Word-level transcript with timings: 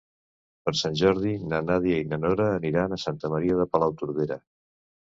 Per 0.63 0.71
Sant 0.79 0.95
Jordi 1.01 1.33
na 1.51 1.59
Nàdia 1.67 2.01
i 2.05 2.09
na 2.15 2.19
Nora 2.25 2.49
aniran 2.57 2.97
a 2.99 3.03
Santa 3.07 3.33
Maria 3.37 3.63
de 3.63 3.71
Palautordera. 3.77 4.43